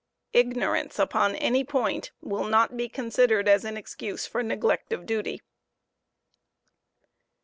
[0.33, 5.43] Ignorance upon any point will not be considered as an excuse for neglect of duty.